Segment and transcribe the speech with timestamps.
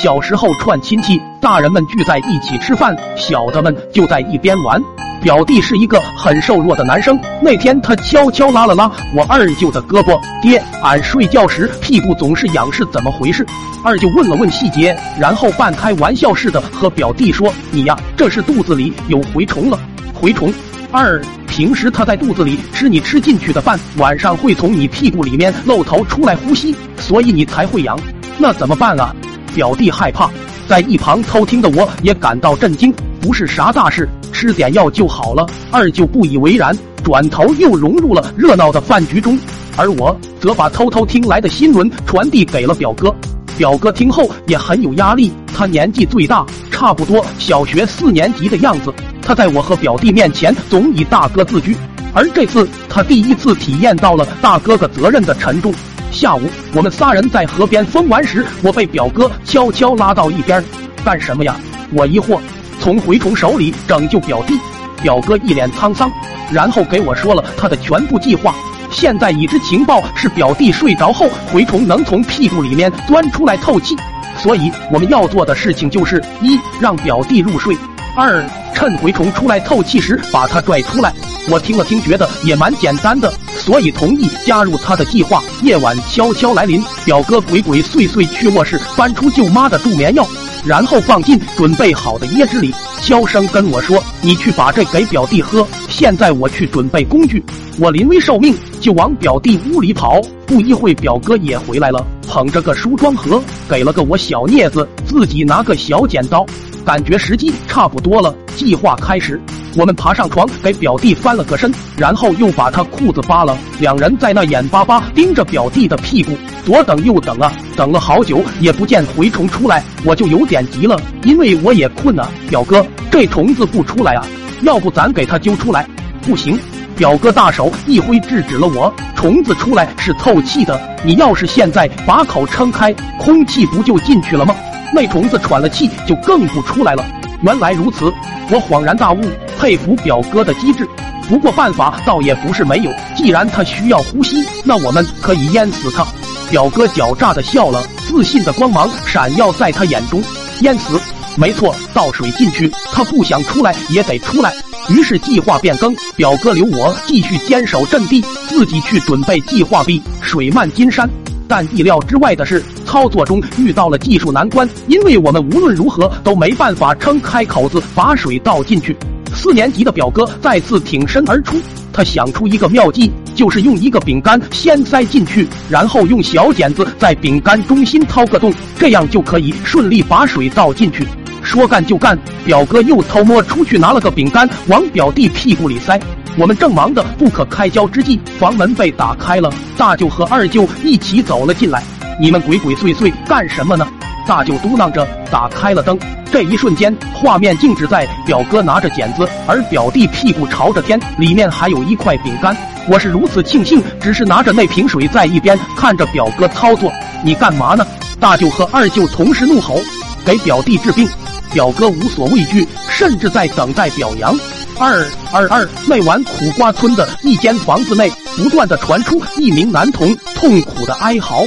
[0.00, 4.80] 小时候串亲戚，大人们聚在一起吃饭，小的们就在一边玩。
[5.20, 13.44] 表弟是一个很瘦弱的男生，那天他悄悄拉了拉我二舅的胳膊，爹，俺睡觉时屁股总是痒，是怎么回事？
[13.82, 19.80] 二舅问了问细节，然后半开玩笑似的和表弟说：“你呀，这是肚子里有蛔虫了。
[20.22, 20.54] 蛔虫
[20.92, 27.98] 二，平时他在肚子里吃你吃进去的饭，晚上会从你屁股里面露头出来呼吸，所以你才会痒。
[28.38, 29.12] 那怎么办啊？”
[29.58, 30.30] 表弟害怕，
[30.68, 34.08] 在一旁偷听的我也感到震惊，不是啥大事。
[34.32, 35.44] 吃点药就好了。
[35.72, 39.36] 二舅不以为然，转头又融入了热闹的饭局中，
[39.76, 43.12] 而我则把偷偷听来的新闻传递给了表哥。
[43.56, 48.94] 表哥听后也很有压力，他年纪最大，差不多小学四年级的样子。
[49.20, 51.76] 他在我和表弟面前总以大哥自居，
[52.14, 55.74] 而这次他第一次体验到了大哥哥责任的沉重。
[56.18, 56.42] 下午，
[56.74, 60.62] 我们仨人在河边疯玩时，我被表哥悄悄拉到一边，
[61.04, 61.54] 干什么呀？
[61.92, 62.40] 我疑惑。
[62.80, 64.58] 从蛔虫手里拯救表弟，
[65.00, 66.10] 表哥一脸沧桑，
[66.50, 68.52] 然后给我说了他的全部计划。
[68.90, 73.96] 现在已知情报是表弟睡着后，蛔虫能从屁股里面钻出来透气，
[74.36, 77.76] 所以我们要做的事情就是一让表弟入睡，
[78.16, 78.44] 二
[78.74, 81.12] 趁蛔虫出来透气时把他拽出来。
[81.50, 85.42] 我听了听，觉得也蛮简单的，所以同意加入他的计划。
[85.62, 90.26] 夜晚悄悄来临，表哥鬼鬼祟祟去卧室翻出舅妈的助眠药。
[90.64, 97.42] 然后放进准备好的椰汁里，悄声跟我说：“你去把这给表弟喝。”现在我去准备工具，
[97.78, 100.20] 我临危受命就往表弟屋里跑。
[100.46, 106.44] 不一会，表哥也回来了，捧着个梳妆盒，给了个我小镊子，自己拿个小剪刀。
[106.84, 109.40] 感觉时机差不多了，计划开始。
[109.78, 113.56] 我们爬上床，给表弟翻了个身，然后又把他裤子扒了。
[113.78, 122.28] 两人在那眼巴巴盯着表弟的屁股，左等右等啊，等了好久也不见蛔虫出来，我就有点急了，因为我也困啊。
[122.50, 124.26] 表哥，这虫子不出来啊，
[124.62, 125.86] 要不咱给它揪出来？
[126.22, 126.58] 不行，
[126.96, 128.92] 表哥大手一挥制止了我。
[129.14, 134.56] 虫子出来是透气的，你要是现在把口撑开，空气不就进去了吗？
[134.92, 137.04] 那虫子喘了气就更不出来了。
[137.42, 138.12] 原来如此，
[138.50, 139.20] 我恍然大悟，
[139.58, 140.88] 佩服表哥的机智。
[141.28, 146.06] 不过办法倒也不是没有，既然他需要呼吸，那我们可以淹死他。
[146.50, 150.22] 表哥狡诈的笑了，自信的光芒闪耀在他眼中。
[150.62, 150.98] 淹死？
[151.36, 154.52] 没错，倒水进去，他不想出来也得出来。
[154.88, 161.08] 于是计划变更，表哥留我继续坚守阵地，自己去准备计划 B，水漫金山。
[161.46, 168.96] 但意料之外的是，操作中遇到了技术难关，因为我们无论如何都没办法撑开口子把水倒进去。
[169.38, 171.56] 四年级的表哥再次挺身而出，
[171.92, 181.06] 他想出一个妙计，就是用一个饼干先塞进去，然后用小剪子在饼干中心掏个洞，这样就可以顺利把水倒进去。
[181.40, 185.98] 说干就干，表哥又偷摸出去拿了个饼干往表弟屁股里塞。
[186.36, 191.80] 我们正忙得不可开交之际，房门被打开了，大舅和二舅一起走了进来。
[192.20, 193.86] 你们鬼鬼祟祟干什么呢？
[194.28, 195.98] 大舅嘟囔着，打开了灯。
[196.30, 202.54] 这一瞬间，画面静止在表哥拿着剪子，而表弟屁股朝着天，里面还有一块饼干。
[202.86, 206.92] 我是如此庆幸，只是拿着那瓶水在一边看着表哥操作。
[207.24, 207.86] 你干嘛呢？
[208.20, 209.80] 大舅和二舅同时怒吼
[210.26, 211.08] ：“给表弟治病！”
[211.50, 214.38] 表哥无所畏惧，甚至在等待表扬。
[214.78, 221.42] 二二二，那晚苦瓜村的一间房子内，不断的传出一名男童痛苦的哀嚎。